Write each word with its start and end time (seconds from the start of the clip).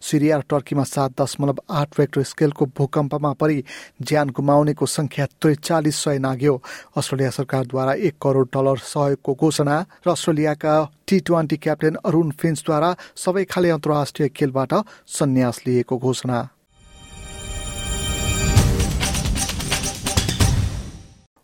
सिरिया 0.00 0.36
र 0.38 0.42
टर्कीमा 0.50 0.84
सात 0.84 1.20
दशमलव 1.20 1.62
आठ 1.70 2.00
रेक्टर 2.00 2.22
स्केलको 2.22 2.66
भूकम्पमा 2.76 3.32
परि 3.40 3.62
ज्यान 4.02 4.30
गुमाउनेको 4.30 4.86
संख्या 4.88 5.26
त्रिचालिस 5.40 5.96
सय 6.04 6.18
नाग्यो। 6.18 6.54
अस्ट्रेलिया 6.96 7.30
सरकारद्वारा 7.30 7.92
एक 8.06 8.14
करोड 8.22 8.48
डलर 8.54 8.78
सहयोगको 8.84 9.34
घोषणा 9.34 9.76
र 10.06 10.10
अस्ट्रेलियाका 10.10 10.74
टी 11.08 11.20
ट्वेन्टी 11.20 11.56
क्याप्टेन 11.56 11.94
अरूण 12.04 12.30
फिन्चद्वारा 12.40 12.90
सबै 13.16 13.44
खाले 13.44 13.70
अन्तर्राष्ट्रिय 13.70 14.28
खेलबाट 14.36 14.72
सन्यास 15.08 15.60
लिएको 15.66 15.98
घोषणा। 15.98 16.48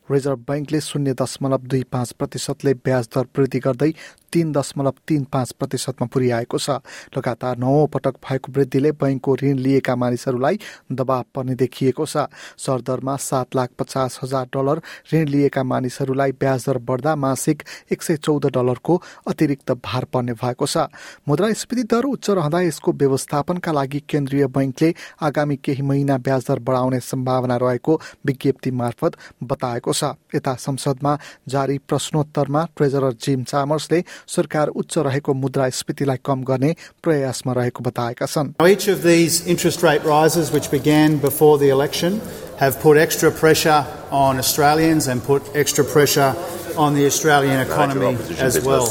रिजर्भ 0.09 0.39
ब्याङ्कले 0.47 0.81
शून्य 0.81 1.13
दशमलव 1.17 1.63
दुई 1.65 1.83
पाँच 1.89 2.11
प्रतिशतले 2.21 2.73
ब्याज 2.85 3.05
दर 3.15 3.25
वृद्धि 3.37 3.59
गर्दै 3.59 3.91
तीन 4.35 4.53
दशमलव 4.53 4.95
तीन 5.09 5.25
पाँच 5.33 5.53
प्रतिशतमा 5.55 6.07
पुर्याएको 6.13 6.59
छ। 6.59 6.71
लगातार 7.17 7.59
नौ 7.59 7.87
पटक 7.87 8.15
भएको 8.21 8.53
वृद्धिले 8.53 8.93
बैङ्कको 8.95 9.35
ऋण 9.43 9.59
लिएका 9.59 9.95
मानिसहरूलाई 9.97 10.59
दबाव 10.93 11.25
पर्ने 11.35 11.55
देखिएको 11.55 12.07
छ। 12.07 12.27
सरदरमा 12.59 13.17
सात 13.19 13.57
लाख 13.57 13.71
पचास 13.79 14.19
हजार 14.23 14.47
डलर 14.55 14.81
ऋण 15.13 15.29
लिएका 15.29 15.63
मानिसहरूलाई 15.65 16.33
ब्याज 16.35 16.67
दर 16.67 16.79
बढ्दा 16.83 17.15
मासिक 17.17 17.63
एक 17.93 18.03
सय 18.03 18.17
चौध 18.19 18.47
डलरको 18.55 19.01
अतिरिक्त 19.29 19.73
भार 19.85 20.05
पर्ने 20.13 20.33
भएको 20.35 20.67
छ। 20.67 20.91
मुद्रास्फीति 21.29 21.83
दर 21.85 22.05
उच्च 22.05 22.31
रहँदा 22.33 22.61
यसको 22.63 22.93
व्यवस्थापनका 22.95 23.73
लागि 23.73 24.01
केन्द्रीय 24.09 24.47
बैङ्कले 24.49 24.95
आगामी 25.23 25.57
केही 25.57 25.83
महिना 25.85 26.19
ब्याज 26.19 26.45
दर 26.49 26.59
बढाउने 26.67 27.01
सम्भावना 27.03 27.57
रहेको 27.57 28.01
विज्ञप्ति 28.27 28.71
मार्फत 28.73 29.17
बताएको 29.43 29.93
छ। 29.93 30.05
यता 30.35 30.55
संसदमा 30.57 31.17
जारी 31.49 31.79
प्रश्नोत्तरमा 31.89 32.65
ट्रेजरर 32.77 33.13
जिम 33.23 33.43
चामर्सले 33.45 34.03
सरकार 34.28 34.68
उच्च 34.82 34.98
रहेको 34.98 35.34
मुद्रास्फीतिलाई 35.34 36.18
कम 36.26 36.44
गर्ने 36.50 36.76
प्रयासमा 37.04 37.54
रहेको 37.60 37.84
बताएका 37.90 38.26
छन् 38.26 38.54
Each 38.68 38.88
of 38.88 39.04
these 39.04 39.46
interest 39.48 39.84
rate 39.84 40.04
rises 40.04 40.52
which 40.52 40.70
began 40.72 41.18
before 41.18 41.58
the 41.58 41.70
election 41.70 42.22
have 42.60 42.80
put 42.82 42.98
extra 42.98 43.32
pressure 43.32 43.86
on 44.12 44.38
Australians 44.38 45.08
and 45.08 45.24
put 45.24 45.44
extra 45.56 45.86
pressure 45.86 46.36
on 46.78 46.94
the 46.96 47.06
Australian 47.06 47.60
economy 47.60 48.18
as 48.40 48.60
well. 48.66 48.88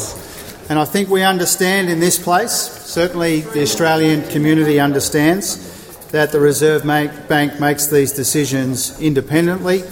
And 0.70 0.78
I 0.78 0.84
think 0.84 1.08
we 1.08 1.22
understand 1.22 1.88
in 1.88 2.00
this 2.00 2.18
place, 2.18 2.52
certainly 2.52 3.40
the 3.40 3.62
Australian 3.62 4.22
community 4.28 4.78
understands 4.80 5.56
that 6.12 6.32
the 6.32 6.40
Reserve 6.40 6.84
Bank 6.84 7.60
makes 7.60 7.86
these 7.86 8.12
decisions 8.12 9.00
independently 9.00 9.82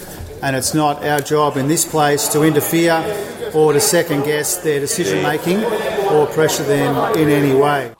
and 0.41 0.55
it's 0.55 0.73
not 0.73 1.03
our 1.03 1.19
job 1.19 1.57
in 1.57 1.67
this 1.67 1.85
place 1.85 2.27
to 2.29 2.43
interfere 2.43 2.93
or 3.54 3.72
to 3.72 3.80
second 3.80 4.24
guess 4.24 4.56
their 4.58 4.80
decision 4.80 5.22
making 5.22 5.60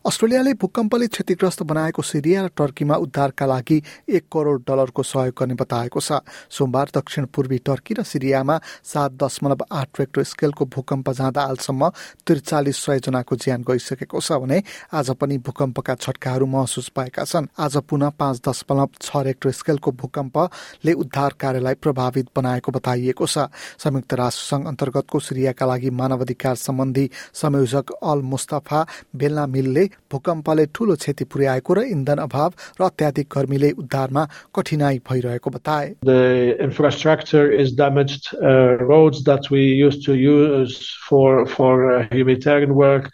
अस्ट्रेलियाले 0.06 0.52
भूकम्पले 0.54 1.06
क्षतिग्रस्त 1.08 1.62
बनाएको 1.64 2.02
सिरिया 2.02 2.42
र 2.44 2.48
टर्कीमा 2.52 2.96
उद्धारका 2.96 3.46
लागि 3.46 3.78
एक 4.08 4.24
करोड 4.28 4.60
डलरको 4.68 5.02
सहयोग 5.02 5.34
गर्ने 5.40 5.54
बताएको 5.56 6.00
छ। 6.00 6.20
सोमबार 6.52 6.88
दक्षिण 6.92 7.24
पूर्वी 7.32 7.58
टर्की 7.64 7.94
र 7.94 8.02
सिरियामा 8.04 8.56
सात 8.84 9.12
दशमलव 9.16 9.64
आठ 9.72 9.88
रेक्टर 10.00 10.22
स्केलको 10.22 10.64
भूकम्प 10.66 11.10
जाँदा 11.10 11.40
हालसम्म 11.42 11.88
त्रिचालिस 12.26 12.76
सय 12.84 12.98
जनाको 13.00 13.36
ज्यान 13.36 13.64
गइसकेको 13.64 14.20
छ 14.20 14.32
भने 14.44 14.62
आज 14.92 15.10
पनि 15.16 15.38
भूकम्पका 15.40 15.94
झट्काहरू 15.96 16.46
महसुस 16.46 16.88
पाएका 16.92 17.24
छन्। 17.24 17.48
आज 17.58 17.76
पुनः 17.88 18.08
पाँच 18.20 18.36
दशमलव 18.48 18.88
छ 19.00 19.16
रेक्टर 19.24 19.50
स्केलको 19.52 19.90
भूकम्पले 19.96 20.92
उद्धार 20.92 21.32
कार्यलाई 21.40 21.74
प्रभावित 21.80 22.28
बनाएको 22.36 22.72
बताइएको 22.72 23.26
छ। 23.26 23.48
संयुक्त 23.80 24.14
राष्ट्र 24.14 24.44
संघ 24.44 24.66
अन्तर्गतको 24.68 25.18
सिरियाका 25.22 25.66
लागि 25.66 25.90
मानवाधिकार 25.96 26.54
सम्बन्धी 26.60 27.08
संयोजक 27.34 27.86
अल 28.11 28.21
मुस्तफा 28.33 28.85
बेल्ना 29.23 29.45
मिलले 29.55 29.85
भूकम्पले 30.11 30.65
ठूलो 30.75 30.95
क्षति 30.95 31.23
पुर्याएको 31.33 31.73
र 31.73 31.83
इन्धन 31.95 32.17
अभाव 32.27 32.53
र 32.81 32.83
अत्याधिक 32.83 33.27
गर्मीले 33.35 33.71
उद्धारमा 33.83 34.27
कठिनाई 34.55 34.99
भइरहेको 35.09 35.49
बताए 35.49 35.95
The 36.03 36.57
infrastructure 36.59 37.49
is 37.51 37.73
damaged. 37.73 38.33
Uh, 38.35 38.77
roads 38.93 39.23
that 39.23 39.49
we 39.49 39.61
used 39.85 40.05
to 40.05 40.15
use 40.15 40.95
for 41.07 41.45
for 41.45 41.91
uh, 41.93 42.07
humanitarian 42.11 42.75
work 42.75 43.09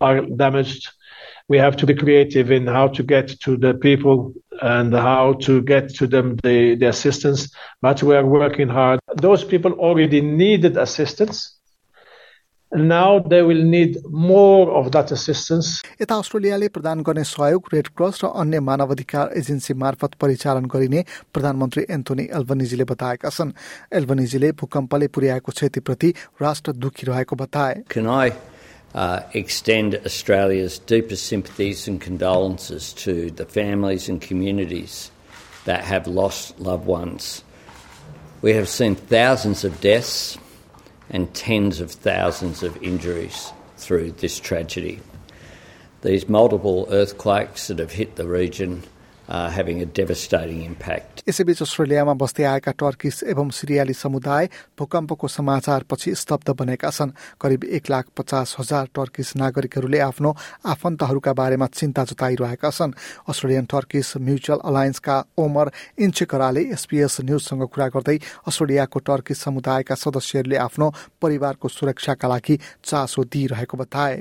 are 0.00 0.20
damaged. 0.22 0.88
We 1.48 1.58
have 1.58 1.76
to 1.76 1.86
be 1.86 1.94
creative 1.94 2.50
in 2.50 2.66
how 2.66 2.88
to 2.88 3.02
get 3.02 3.28
to 3.40 3.56
the 3.56 3.74
people 3.74 4.32
and 4.60 4.92
how 4.92 5.34
to 5.46 5.62
get 5.62 5.94
to 5.96 6.06
them 6.06 6.36
the, 6.42 6.74
the 6.74 6.88
assistance. 6.88 7.54
But 7.80 8.02
we 8.02 8.16
are 8.16 8.26
working 8.26 8.68
hard. 8.68 9.00
Those 9.14 9.44
people 9.44 9.72
already 9.72 10.20
needed 10.20 10.76
assistance. 10.76 11.56
And 12.72 12.88
now 12.88 13.20
they 13.20 13.42
will 13.42 13.62
need 13.62 13.98
more 14.10 14.70
of 14.78 14.90
that 14.92 15.12
assistance. 15.12 15.82
यता 16.00 16.14
अस्ट्रेलियाले 16.18 16.68
प्रदान 16.74 17.02
गर्ने 17.06 17.22
सहयोग 17.24 17.68
red 17.74 17.88
cross 17.98 18.24
र 18.24 18.26
अन्य 18.42 18.60
मानवाधिकार 18.68 19.32
agency 19.38 19.74
मार्फत 19.82 20.14
परिचालन 20.20 20.64
गरिने 20.74 21.04
प्रधानमन्त्री 21.34 21.84
एन्थोनी 21.96 22.24
एल्बनिजीले 22.38 22.84
बताएका 22.90 23.30
छन् 23.36 23.52
एल्बनिजीले 24.00 24.50
भूकम्पले 24.60 25.06
पुर्याएको 25.14 25.52
क्षतिप्रति 25.52 26.12
राष्ट्र 26.42 26.72
दुखी 26.82 27.06
रहेको 27.06 27.36
बताए 27.44 27.82
Can 27.88 28.08
I 28.08 28.32
uh, 28.94 29.20
extend 29.32 29.94
Australia's 30.04 30.78
deepest 30.78 31.26
sympathies 31.26 31.86
and 31.86 32.00
condolences 32.00 32.92
to 33.04 33.30
the 33.30 33.44
families 33.44 34.08
and 34.08 34.20
communities 34.20 35.10
that 35.66 35.84
have 35.84 36.06
lost 36.06 36.58
loved 36.58 36.86
ones. 36.86 37.44
We 38.42 38.52
have 38.54 38.68
seen 38.68 38.94
thousands 38.96 39.64
of 39.64 39.80
deaths 39.80 40.38
and 41.11 41.31
tens 41.35 41.79
of 41.79 41.91
thousands 41.91 42.63
of 42.63 42.81
injuries 42.81 43.51
through 43.77 44.11
this 44.13 44.39
tragedy. 44.39 44.99
These 46.01 46.27
multiple 46.27 46.87
earthquakes 46.89 47.67
that 47.67 47.77
have 47.77 47.91
hit 47.91 48.15
the 48.15 48.27
region 48.27 48.83
are 49.31 49.49
having 49.49 49.81
a 49.81 49.87
devastating 49.97 50.61
impact. 50.63 51.23
यसैबीच 51.29 51.61
अस्ट्रेलियामा 51.61 52.13
बस्दै 52.21 52.43
आएका 52.43 52.71
Turkish 52.83 53.23
एवं 53.31 53.49
सिरियाली 53.49 53.93
समुदाय 53.93 54.49
भूकम्पको 54.79 55.27
समाचारपछि 55.27 56.15
स्तब्ध 56.15 56.49
बनेका 56.59 56.89
छन्। 56.89 57.15
करिब 57.41 57.63
एक 57.77 57.89
लाख 57.89 58.05
पचास 58.17 58.55
हजार 58.59 58.85
टर्किस 58.95 59.29
नागरिकहरूले 59.37 59.99
आफ्नो 59.99 60.31
आफन्तहरूका 60.73 61.33
बारेमा 61.33 61.67
चिन्ता 61.71 62.03
जताइरहेका 62.11 62.69
छन्। 62.69 62.91
Australian 63.29 63.65
Turkish 63.71 64.07
Mutual 64.19 64.59
Alliance 64.67 65.15
Omar 65.39 65.67
इन्चेकराले 66.01 66.63
SBS 66.75 67.15
न्युजसँग 67.23 67.63
कुरा 67.71 67.87
गर्दै 67.95 68.17
अस्ट्रेलियाको 68.49 68.99
टर्किस 68.99 69.37
समुदायका 69.47 69.95
सदस्यहरूले 69.95 70.57
आफ्नो 70.67 70.87
परिवारको 71.21 71.67
सुरक्षाका 71.69 72.27
लागि 72.27 72.55
चासो 72.83 73.23
दिइरहेको 73.31 73.75
बताए। 73.77 74.15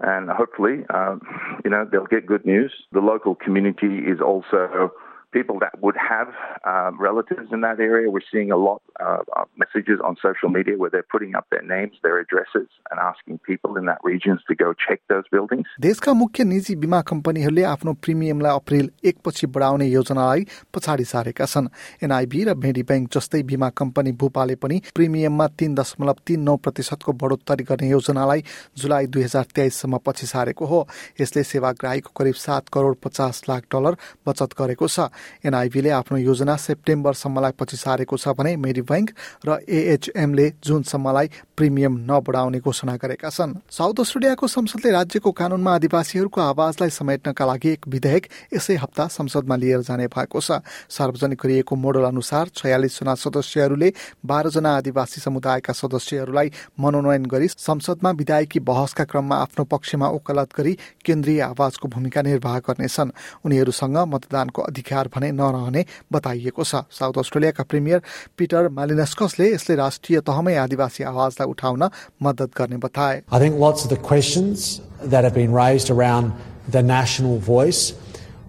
And, 0.00 0.28
hopefully, 0.30 0.84
uh, 0.90 1.16
you 1.64 1.70
know, 1.70 1.88
they'll 1.90 2.06
get 2.06 2.26
good 2.26 2.44
news. 2.44 2.72
The 2.92 3.00
local 3.00 3.34
community 3.34 3.98
is 3.98 4.20
also 4.20 4.92
people 5.32 5.58
that 5.60 5.80
would 5.80 5.96
have 5.96 6.28
uh, 6.64 6.90
relatives 6.98 7.48
in 7.52 7.60
that 7.62 7.80
area. 7.80 8.10
We're 8.10 8.20
seeing 8.32 8.50
a 8.50 8.56
lot 8.56 8.82
uh, 9.00 9.22
of 9.40 9.48
messages 9.56 10.00
on 10.00 10.16
social 10.22 10.48
media 10.48 10.76
where 10.76 10.90
they're 10.90 11.10
putting 11.10 11.34
up 11.34 11.46
their 11.50 11.62
names, 11.62 11.94
their 12.02 12.18
addresses, 12.18 12.68
and 12.90 13.00
asking 13.00 13.38
people 13.38 13.76
in 13.76 13.84
that 13.86 14.00
regions 14.02 14.40
to 14.48 14.54
go 14.54 14.72
check 14.72 15.00
those 15.08 15.26
buildings. 15.30 15.66
देशका 15.80 16.12
मुख्य 16.12 16.44
निजी 16.44 16.76
बिमा 16.76 17.00
कम्पनीहरूले 17.10 17.62
आफ्नो 17.64 17.92
प्रिमियमलाई 18.04 18.54
अप्रेल 18.56 18.90
एकपछि 19.04 19.46
बढाउने 19.46 19.86
योजनालाई 19.86 20.46
पछाडि 20.74 21.04
सारेका 21.04 21.46
छन्। 21.46 21.68
एनआईबी 22.04 22.44
र 22.44 22.54
मेडी 22.64 22.82
ब्याङ्क 22.82 23.10
जस्तै 23.12 23.42
बिमा 23.42 23.68
कम्पनी 23.76 24.12
भूपाले 24.20 24.54
पनि 24.62 24.80
प्रिमियममा 24.94 25.46
तीन 25.58 25.74
दशमलव 25.74 26.16
तीन 26.26 26.40
नौ 26.48 26.56
प्रतिशतको 26.56 27.12
बढोत्तरी 27.12 27.64
गर्ने 27.64 27.88
योजनालाई 27.90 28.44
जुलाई 28.78 29.06
दुई 29.06 29.22
हजार 29.22 29.44
तेइससम्म 29.54 29.98
पछि 30.06 30.26
सारेको 30.26 30.64
हो। 30.66 30.80
यसले 31.20 31.42
सेवाग्राहीको 31.42 32.10
करिब 32.16 32.34
सात 32.34 32.68
करोड 32.72 32.96
पचास 33.04 33.42
लाख 33.48 33.62
डलर 33.72 33.96
बचत 34.26 34.50
गरेको 34.58 34.86
छ। 34.88 35.10
एनआईबीले 35.44 35.90
आफ्नो 35.90 36.18
योजना 36.18 36.56
सेप्टेम्बरसम्मलाई 36.56 37.52
पछि 37.60 37.76
सारेको 37.76 38.16
छ 38.16 38.28
भने 38.38 38.56
मेडी 38.56 38.80
बैंक 38.86 39.10
र 39.46 39.58
एएचएमले 39.68 40.46
जुनसम्मलाई 40.64 41.26
प्रिमियम 41.56 41.94
नबढाउने 42.06 42.58
घोषणा 42.60 42.96
गरेका 42.96 43.28
छन्। 43.28 43.54
साउथ 43.70 44.00
अस्ट्रेलियाको 44.00 44.46
संसदले 44.46 44.90
राज्यको 44.90 45.30
कानूनमा 45.32 45.74
आदिवासीहरूको 45.74 46.40
आवाजलाई 46.40 46.90
समेट्नका 46.90 47.44
लागि 47.46 47.70
एक 47.70 47.88
विधेयक 47.88 48.24
यसै 48.54 48.74
हप्ता 48.76 49.06
संसदमा 49.08 49.56
लिएर 49.56 49.80
जाने 49.82 50.06
भएको 50.06 50.40
छ। 50.40 50.60
सार्वजनिक 50.88 51.38
गरिएको 51.42 51.74
मोडल 51.76 52.04
अनुसार 52.04 52.48
छयालिसजना 52.54 53.14
सदस्यहरूले 53.16 53.92
बाह्रजना 54.26 54.70
आदिवासी 54.76 55.20
समुदायका 55.20 55.72
सदस्यहरूलाई 55.72 56.52
मनोनयन 56.80 57.24
गरी 57.26 57.48
संसदमा 57.48 58.10
विधायकी 58.12 58.60
बहसका 58.60 59.04
क्रममा 59.04 59.36
आफ्नो 59.36 59.64
पक्षमा 59.64 60.08
वकालत 60.08 60.48
गरी 60.56 60.72
केन्द्रीय 61.04 61.40
आवाजको 61.42 61.88
भूमिका 61.88 62.22
निर्वाह 62.22 62.58
गर्नेछन्। 62.58 63.10
उनीहरूसँग 63.44 63.96
मतदानको 64.06 64.62
अधिकार 64.62 65.08
भने 65.08 65.30
नरहने 65.32 65.84
बताइएको 66.12 66.64
छ। 66.64 66.84
साउथ 66.90 67.18
अस्ट्रेलियाका 67.18 67.64
premier 67.64 68.02
Peter 68.38 68.68
मालिनस्कसले 68.75 69.47
यसले 69.53 69.75
राष्ट्रिय 69.75 70.19
तहमै 70.27 70.55
आदिवासी 70.65 71.03
आवाजलाई 71.11 71.47
उठाउन 71.47 71.89
मद्दत 72.21 72.51
गर्ने 72.57 72.77
बताए 72.85 73.23
I 73.31 73.39
think 73.39 73.59
lots 73.59 73.83
of 73.83 73.89
the 73.89 73.97
questions 73.97 74.81
that 75.01 75.23
have 75.23 75.33
been 75.33 75.53
raised 75.53 75.89
around 75.89 76.33
the 76.67 76.83
national 76.83 77.39
voice 77.39 77.93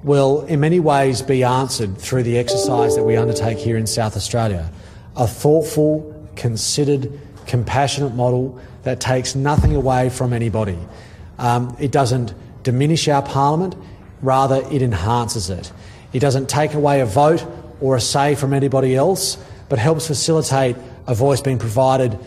will 0.03 0.43
in 0.43 0.61
many 0.61 0.81
ways 0.81 1.23
be 1.23 1.45
answered 1.45 1.97
through 1.97 2.25
the 2.25 2.39
exercise 2.39 2.97
that 2.97 3.05
we 3.05 3.17
undertake 3.17 3.59
here 3.59 3.77
in 3.77 3.87
South 3.87 4.17
Australia. 4.17 4.71
A 5.17 5.27
thoughtful, 5.27 6.13
considered, 6.37 7.11
compassionate 7.47 8.15
model 8.15 8.59
that 8.83 9.01
takes 9.01 9.35
nothing 9.35 9.77
away 9.77 10.09
from 10.09 10.33
anybody. 10.33 10.79
Um, 11.39 11.77
it 11.79 11.93
doesn't 11.93 12.35
diminish 12.63 13.09
our 13.09 13.23
parliament, 13.23 13.77
rather, 14.23 14.63
it 14.71 14.83
enhances 14.83 15.51
it. 15.51 15.73
It 16.13 16.21
doesn't 16.21 16.49
take 16.49 16.75
away 16.75 17.01
a 17.01 17.07
vote 17.07 17.47
or 17.81 17.97
a 17.97 18.01
say 18.01 18.35
from 18.35 18.53
anybody 18.53 18.95
else, 18.95 19.39
but 19.70 19.80
helps 19.80 20.08
facilitate 20.08 20.76
a 21.08 21.16
voice 21.16 21.42
being 21.42 21.60
provided 21.60 22.18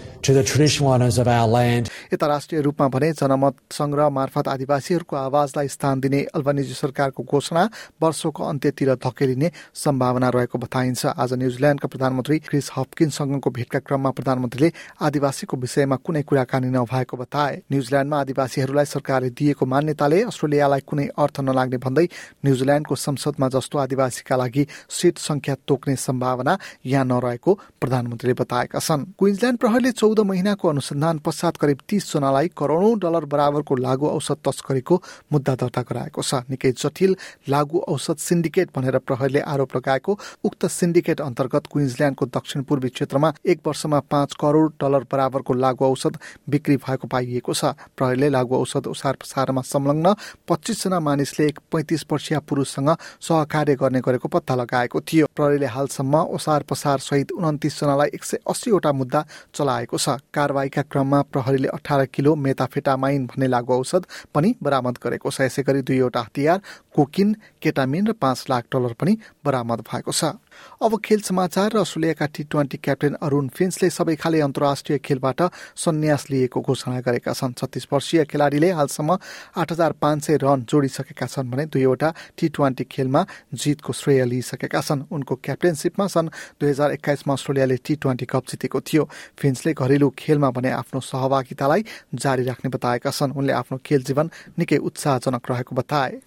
यता 2.12 2.26
राष्ट्रिय 2.26 2.60
रूपमा 2.60 2.86
भने 2.88 3.10
जनमत 3.12 3.54
संग्रह 3.72 4.08
मार्फत 4.10 4.48
आदिवासीहरूको 4.48 5.16
आवाजलाई 5.16 5.68
स्थान 5.68 6.00
दिने 6.00 6.20
अल्बानिजी 6.36 6.74
सरकारको 6.74 7.22
घोषणा 7.24 7.62
वर्षको 8.02 8.44
अन्त्यतिर 8.44 8.94
धकेलिने 9.00 9.50
सम्भावना 9.74 10.28
रहेको 10.28 10.58
बताइन्छ। 10.58 11.06
आज 11.16 11.32
न्युजिल्यान्डका 11.32 11.88
प्रधानमन्त्री 11.88 12.38
क्रिस 12.38 12.70
हपकिनसँगको 12.76 13.50
भेटका 13.50 13.78
क्रममा 13.80 14.10
प्रधानमन्त्रीले 14.10 14.72
आदिवासीको 15.00 15.56
विषयमा 15.56 15.96
कुनै 15.96 16.22
कुराकानी 16.28 16.68
नभएको 16.68 17.16
बताए। 17.16 17.56
न्युजिल्यान्डमा 17.72 18.20
आदिवासीहरूलाई 18.20 18.84
सरकारले 18.84 19.30
दिएको 19.32 19.64
मान्यताले 19.66 20.22
अस्ट्रेलियालाई 20.28 20.80
कुनै 20.84 21.06
अर्थ 21.16 21.40
नलाग्ने 21.40 21.78
भन्दै 21.80 22.06
न्युजिल्यान्डको 22.44 22.94
संसदमा 22.96 23.48
जस्तो 23.56 23.78
आदिवासीका 23.78 24.36
लागि 24.36 24.66
सिट 24.90 25.18
संख्या 25.18 25.54
तोक्ने 25.64 25.96
सम्भावना 25.96 26.58
यहाँ 26.84 27.04
नरहेको 27.08 27.58
प्रधानमन्त्रीले 27.80 28.34
बताएका 28.36 28.78
छन्। 28.80 29.16
क्विन्सल्यान्ड 29.16 29.58
प्रहरीले 29.58 29.92
चौध 30.10 30.20
महिनाको 30.26 30.68
अनुसन्धान 30.68 31.18
पश्चात 31.22 31.56
करिब 31.56 31.78
तीस 31.88 32.04
जनालाई 32.12 32.48
करोडौं 32.58 32.98
डलर 32.98 33.24
बराबरको 33.30 33.74
लागु 33.76 34.06
औषध 34.08 34.38
तस्करीको 34.42 34.94
मुद्दा 35.32 35.54
दर्ता 35.54 35.82
गराएको 35.86 36.22
छ। 36.22 36.42
निकै 36.50 36.72
जटिल 36.74 37.14
लागु 37.46 37.78
औषध 37.86 38.16
सिन्डिकेट 38.18 38.70
भनेर 38.74 38.98
प्रहरीले 39.00 39.40
आरोप 39.46 39.76
लगाएको। 39.76 40.18
उक्त 40.44 40.66
सिन्डिकेट 40.68 41.20
अन्तर्गत 41.20 41.66
क्विन्सल्यान्डको 41.70 42.26
दक्षिण 42.26 42.62
पूर्वी 42.66 42.88
क्षेत्रमा 42.90 43.32
एक 43.46 43.58
वर्षमा 43.62 44.00
पाँच 44.10 44.34
करोड 44.34 44.72
डलर 44.82 45.06
बराबरको 45.06 45.54
लागु 45.54 45.84
औषध 45.86 46.18
बिक्री 46.50 46.76
भएको 46.78 47.06
पाइएको 47.06 47.54
छ। 47.54 47.70
प्रहरीले 47.94 48.28
लागु 48.30 48.54
औषध 48.56 48.90
ओसार 48.90 49.14
पसारमा 49.22 49.62
संलग्न 49.62 50.14
पच्चिसजना 50.50 51.00
मानिसले 51.00 51.46
एक 51.46 51.62
पैंतिस 51.70 52.04
वर्षीय 52.10 52.38
पुरुषसँग 52.50 52.90
सहकार्य 53.22 53.78
गर्ने 53.78 54.00
गरेको 54.02 54.28
पत्ता 54.28 54.54
लगाएको 54.56 55.00
थियो। 55.06 55.30
प्रहरीले 55.36 55.70
हालसम्म 55.70 56.26
ओसार 56.34 56.66
पसार 56.66 56.98
सहित 56.98 57.32
उन्तिस 57.38 57.80
जनालाई 57.80 58.10
एक 58.14 58.24
सय 58.24 58.38
अस्सीवटा 58.50 58.92
मुद्दा 58.92 59.24
चलाएको 59.54 59.98
छ। 60.00 60.16
कारवाहीका 60.32 60.82
क्रममा 60.88 61.20
प्रहरीले 61.28 61.68
अठार 61.68 62.00
किलो 62.08 62.34
मेताफेटामाइन 62.36 63.26
भन्ने 63.26 63.46
लागु 63.46 63.72
औषध 63.74 64.02
पनि 64.34 64.48
बरामद 64.62 64.96
गरेको 64.96 65.28
छ। 65.30 65.44
यसै 65.44 65.62
गरी 65.62 65.80
दुईवटा 65.84 66.20
हतियार 66.20 66.58
कोकिन 66.96 67.28
केटामिन 67.62 68.06
र 68.08 68.12
पाँच 68.16 68.38
लाख 68.50 68.64
डलर 68.72 68.92
पनि 68.96 69.12
बरामद 69.44 69.80
भएको 69.84 70.12
छ। 70.12 70.40
अब 70.82 70.98
खेल 71.04 71.20
समाचार 71.20 71.72
र 71.72 71.78
अस्ट्रेलियाका 71.80 72.26
टी 72.26 72.42
ट्वेन्टी 72.44 72.78
क्याप्टेन 72.78 73.14
अरूण 73.22 73.48
फिन्सले 73.48 73.90
सबै 73.90 74.16
खाले 74.16 74.40
अन्तर्राष्ट्रिय 74.40 74.98
खेलबाट 74.98 75.40
सन्यास 75.76 76.30
लिएको 76.30 76.60
घोषणा 76.60 77.00
गरेका 77.00 77.32
छन्। 77.32 77.52
छत्तीस 77.52 77.86
वर्षीय 77.92 78.24
खेलाडीले 78.24 78.70
हालसम्म 78.70 79.18
आठ 79.56 79.72
हजार 79.72 79.92
पाँच 80.00 80.18
सय 80.24 80.36
रन 80.42 80.64
जोडिसकेका 80.70 81.26
छन् 81.26 81.50
भने 81.50 81.64
दुईवटा 81.66 82.08
टी 82.38 82.48
ट्वेन्टी 82.48 82.84
खेलमा 82.84 83.24
जितको 83.54 83.92
श्रेय 83.92 84.24
लिइसकेका 84.24 84.80
छन्। 84.80 85.02
उनको 85.10 85.34
क्याप्टेनसिपमा 85.44 86.06
सन् 86.06 86.28
दुई 86.60 86.70
हजार 86.70 86.92
एक्काइसमा 86.92 87.32
अस्ट्रेलियाले 87.34 87.76
टी 87.76 87.94
ट्वेन्टी 87.96 88.26
कप 88.26 88.44
जितेको 88.50 88.80
थियो। 88.80 89.08
फिन्सले 89.38 89.72
घरेलु 89.72 90.08
खेलमा 90.18 90.50
भने 90.50 90.70
आफ्नो 90.70 91.00
सहभागितालाई 91.00 91.84
जारी 92.14 92.44
राख्ने 92.44 92.68
बताएका 92.70 93.10
छन्। 93.10 93.32
उनले 93.32 93.52
आफ्नो 93.52 93.78
खेल 93.84 94.02
जीवन 94.04 94.30
निकै 94.58 94.76
उत्साहजनक 94.78 95.50
रहेको 95.50 95.76
बताए। 95.76 96.20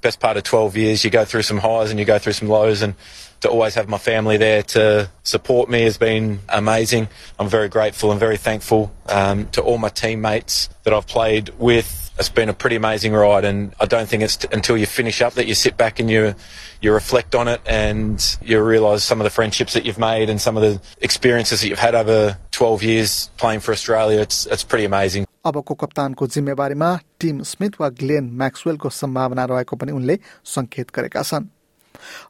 Best 0.00 0.20
part 0.20 0.36
of 0.36 0.42
12 0.42 0.76
years, 0.76 1.04
you 1.04 1.10
go 1.10 1.24
through 1.24 1.42
some 1.42 1.58
highs 1.58 1.90
and 1.90 1.98
you 1.98 2.06
go 2.06 2.18
through 2.18 2.32
some 2.32 2.48
lows 2.48 2.82
and 2.82 2.94
to 3.41 3.49
always 3.49 3.75
have 3.75 3.87
my 3.87 3.97
family 3.97 4.37
there 4.37 4.63
to 4.63 5.09
support 5.23 5.69
me 5.69 5.83
has 5.83 5.97
been 5.97 6.39
amazing. 6.49 7.07
I'm 7.37 7.47
very 7.47 7.69
grateful 7.69 8.11
and 8.11 8.19
very 8.19 8.37
thankful 8.37 8.91
um, 9.07 9.47
to 9.49 9.61
all 9.61 9.77
my 9.77 9.89
teammates 9.89 10.69
that 10.83 10.93
I've 10.93 11.07
played 11.07 11.49
with. 11.59 12.11
It's 12.17 12.29
been 12.29 12.49
a 12.49 12.53
pretty 12.53 12.77
amazing 12.77 13.13
ride 13.13 13.43
and 13.45 13.75
I 13.79 13.85
don't 13.85 14.07
think 14.07 14.23
it's 14.23 14.37
t- 14.37 14.47
until 14.51 14.77
you 14.77 14.85
finish 14.85 15.21
up 15.21 15.33
that 15.33 15.47
you 15.47 15.53
sit 15.53 15.75
back 15.75 15.99
and 15.99 16.09
you 16.09 16.33
you 16.81 16.93
reflect 16.93 17.35
on 17.35 17.47
it 17.47 17.61
and 17.65 18.37
you 18.41 18.61
realise 18.61 19.03
some 19.03 19.19
of 19.19 19.25
the 19.25 19.29
friendships 19.29 19.73
that 19.73 19.85
you've 19.85 19.99
made 19.99 20.29
and 20.29 20.39
some 20.39 20.55
of 20.55 20.63
the 20.63 20.81
experiences 21.01 21.61
that 21.61 21.67
you've 21.67 21.79
had 21.79 21.93
over 21.93 22.37
12 22.51 22.83
years 22.83 23.29
playing 23.37 23.59
for 23.59 23.73
Australia. 23.73 24.21
It's 24.21 24.45
it's 24.45 24.63
pretty 24.63 24.85
amazing. 24.85 25.25
अबको 25.45 25.73
कप्तानको 25.81 26.27
जिम्मेवारीमा 26.33 26.89
Tim 27.21 27.41
Smith 27.51 27.73
वा 27.81 27.89
Glenn 28.01 28.29
म्याक्सवेलको 28.41 28.89
सम्भावना 28.89 29.45
रहेको 29.51 29.75
पनि 29.81 29.91
उनले 29.91 30.17
संकेत 30.53 30.91
गरेका 30.95 31.21
छन् 31.21 31.45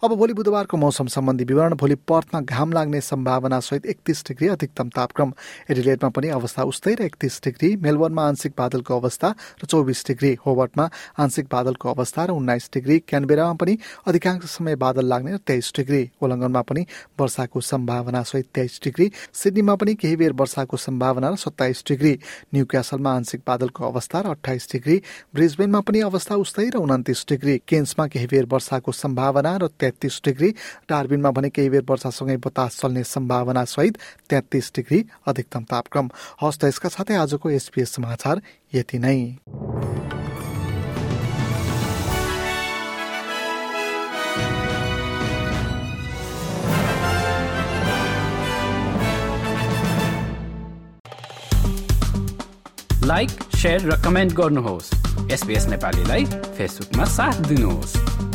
अब 0.04 0.14
भोलि 0.14 0.32
बुधबारको 0.32 0.76
मौसम 0.76 1.06
सम्बन्धी 1.08 1.44
विवरण 1.44 1.74
भोलि 1.74 1.94
पर्थमा 2.08 2.40
घाम 2.42 2.72
लाग्ने 2.72 3.00
सम्भावना 3.02 3.60
सहित 3.60 3.86
एकतिस 3.86 4.24
डिग्री 4.28 4.48
अधिकतम 4.48 4.88
तापक्रम। 4.96 5.32
एडिलेटमा 5.70 6.08
पनि 6.10 6.28
अवस्था 6.30 6.62
उस्तै 6.64 6.94
र 6.94 7.02
एकतिस 7.02 7.40
डिग्री 7.44 7.74
मेलबर्नमा 7.76 8.26
आंशिक 8.28 8.52
बादलको 8.58 8.98
अवस्था 8.98 9.28
र 9.62 9.66
चौबिस 9.66 10.04
डिग्री 10.06 10.32
होबर्टमा 10.46 10.88
आंशिक 11.18 11.46
बादलको 11.52 11.90
अवस्था 11.90 12.24
र 12.24 12.30
उन्नाइस 12.32 12.70
डिग्री 12.74 12.98
क्यानबेरामा 13.08 13.54
पनि 13.54 13.78
अधिकांश 14.06 14.44
समय 14.50 14.76
बादल 14.78 15.06
लाग्ने 15.06 15.32
र 15.32 15.38
तेइस 15.46 15.72
डिग्री 15.76 16.02
ओलङ्गनमा 16.22 16.62
पनि 16.62 16.86
वर्षाको 17.20 17.60
सम्भावना 17.62 18.22
सहित 18.24 18.48
तेइस 18.54 18.80
डिग्री 18.84 19.10
सिडनीमा 19.34 19.74
पनि 19.76 19.94
केही 19.96 20.16
बेर 20.16 20.32
वर्षाको 20.40 20.76
सम्भावना 20.78 21.28
र 21.30 21.36
सत्ताइस 21.38 21.84
डिग्री 21.88 22.12
न्यू 22.54 22.64
क्यासलमा 22.70 23.10
आंशिक 23.12 23.42
बादलको 23.46 23.84
अवस्था 23.84 24.20
र 24.20 24.26
अठाइस 24.30 24.68
डिग्री 24.72 24.96
ब्रिजबेनमा 25.34 25.80
पनि 25.80 26.00
अवस्था 26.02 26.34
उस्तै 26.36 26.68
र 26.70 26.76
उन्तिस 26.78 27.24
डिग्री 27.28 27.56
केन्समा 27.68 28.06
केही 28.06 28.26
बेर 28.26 28.46
वर्षाको 28.52 28.92
सम्भावना 28.94 29.56
तेत्तिस 29.66 30.20
डिग्री। 30.24 30.50
डार्बिनमा 30.88 31.30
भने 31.30 31.50
केही 31.50 31.70
बेर 31.70 31.84
वर्षासँगै 31.90 32.36
बतास 32.36 32.80
चल्ने 32.80 33.04
सम्भावना 33.04 33.64
सहित 33.64 33.98
तेत्तिस 34.30 34.72
डिग्री 34.74 35.04
अधिकतम 35.26 35.64
तापक्रम। 35.64 36.10
हस्त 36.42 36.64
यसका 36.64 36.88
साथै 36.88 37.14
आजको 37.14 37.50
एसपीएस 37.50 37.94
समाचार 37.94 38.40
यति 38.74 38.98
नै। 38.98 39.36
लाइक 53.04 53.30
सेयर 53.30 53.80
र 53.82 53.96
कमेन्ट 54.02 54.32
गर्नुहोस्। 54.32 54.90
एसपिएस 55.32 55.66
नेपालीलाई 55.66 56.24
फेसबुकमा 56.24 57.04
साथ 57.04 57.42
दिनुहोस्। 57.48 58.29